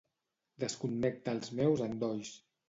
Desconnecta 0.63 1.35
els 1.41 1.53
meus 1.61 1.85
endolls. 1.89 2.35